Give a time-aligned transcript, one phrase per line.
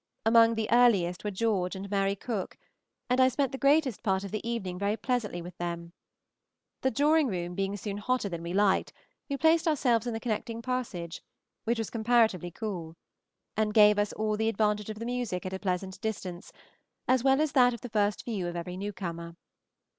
[0.25, 2.57] Among the earliest were George and Mary Cooke,
[3.07, 5.93] and I spent the greatest part of the evening very pleasantly with them.
[6.81, 8.91] The drawing room being soon hotter than we liked,
[9.29, 11.21] we placed ourselves in the connecting passage,
[11.65, 12.95] which was comparatively cool,
[13.55, 16.51] and gave us all the advantage of the music at a pleasant distance,
[17.07, 19.35] as well as that of the first view of every new comer.